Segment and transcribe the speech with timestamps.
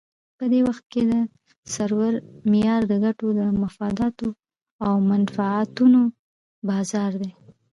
[0.37, 1.13] په دې وخت کې د
[1.73, 2.17] سرورۍ
[2.51, 3.27] معیار د ګټو،
[3.63, 4.27] مفاداتو
[4.85, 6.01] او منفعتونو
[6.69, 7.31] بازار دی.